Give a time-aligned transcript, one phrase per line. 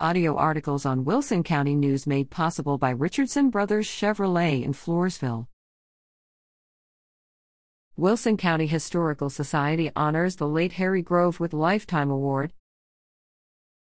[0.00, 5.46] Audio articles on Wilson County News made possible by Richardson Brothers Chevrolet in Floresville.
[7.96, 12.52] Wilson County Historical Society honors the late Harry Grove with Lifetime Award.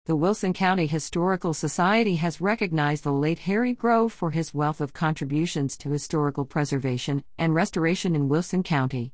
[0.07, 4.93] The Wilson County Historical Society has recognized the late Harry Grove for his wealth of
[4.93, 9.13] contributions to historical preservation and restoration in Wilson County.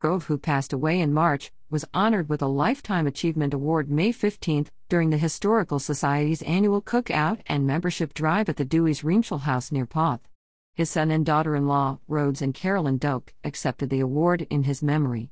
[0.00, 4.66] Grove, who passed away in March, was honored with a Lifetime Achievement Award May 15
[4.88, 9.86] during the Historical Society's annual cookout and membership drive at the Dewey's Reamshel House near
[9.86, 10.20] Poth.
[10.74, 14.82] His son and daughter in law, Rhodes and Carolyn Doak, accepted the award in his
[14.82, 15.30] memory.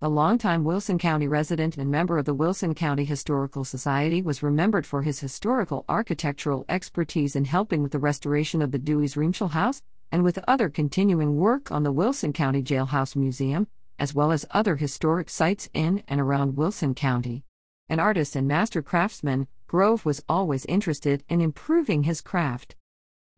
[0.00, 4.84] The longtime Wilson County resident and member of the Wilson County Historical Society was remembered
[4.84, 9.80] for his historical architectural expertise in helping with the restoration of the Dewey's Reamshel House
[10.10, 14.74] and with other continuing work on the Wilson County Jailhouse Museum, as well as other
[14.74, 17.44] historic sites in and around Wilson County.
[17.92, 22.74] An artist and master craftsman, Grove was always interested in improving his craft.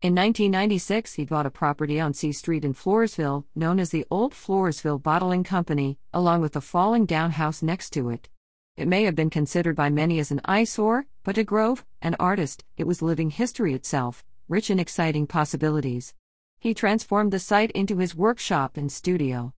[0.01, 4.31] In 1996, he bought a property on C Street in Floresville, known as the Old
[4.31, 8.29] Floresville Bottling Company, along with the falling down house next to it.
[8.77, 12.63] It may have been considered by many as an eyesore, but to Grove, an artist,
[12.77, 16.13] it was living history itself, rich in exciting possibilities.
[16.61, 19.53] He transformed the site into his workshop and studio.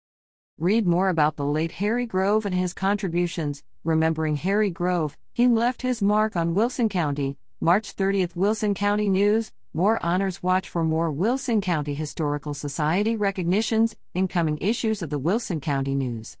[0.60, 3.62] Read more about the late Harry Grove and his contributions.
[3.84, 7.36] Remembering Harry Grove, he left his mark on Wilson County.
[7.60, 9.52] March 30th, Wilson County News.
[9.72, 15.60] More honors watch for more Wilson County Historical Society recognitions, incoming issues of the Wilson
[15.60, 16.36] County News.